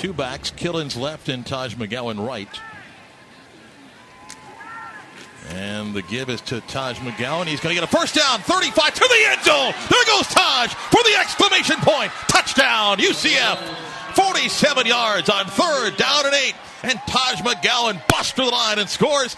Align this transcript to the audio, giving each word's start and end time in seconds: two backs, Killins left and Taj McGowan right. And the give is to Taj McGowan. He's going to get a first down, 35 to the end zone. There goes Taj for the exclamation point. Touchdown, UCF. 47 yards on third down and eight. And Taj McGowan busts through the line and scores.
two 0.00 0.12
backs, 0.14 0.50
Killins 0.50 0.98
left 0.98 1.28
and 1.28 1.44
Taj 1.44 1.74
McGowan 1.74 2.26
right. 2.26 2.48
And 5.50 5.92
the 5.92 6.00
give 6.00 6.30
is 6.30 6.40
to 6.42 6.62
Taj 6.62 6.96
McGowan. 7.00 7.44
He's 7.44 7.60
going 7.60 7.76
to 7.76 7.78
get 7.78 7.84
a 7.84 7.96
first 7.98 8.14
down, 8.14 8.40
35 8.40 8.94
to 8.94 9.00
the 9.00 9.30
end 9.30 9.42
zone. 9.42 9.74
There 9.90 10.04
goes 10.06 10.26
Taj 10.28 10.72
for 10.72 11.02
the 11.02 11.16
exclamation 11.20 11.76
point. 11.80 12.10
Touchdown, 12.28 12.96
UCF. 12.96 13.58
47 14.14 14.86
yards 14.86 15.28
on 15.28 15.44
third 15.44 15.98
down 15.98 16.24
and 16.24 16.34
eight. 16.34 16.54
And 16.82 16.98
Taj 17.06 17.42
McGowan 17.42 18.00
busts 18.08 18.32
through 18.32 18.46
the 18.46 18.52
line 18.52 18.78
and 18.78 18.88
scores. 18.88 19.36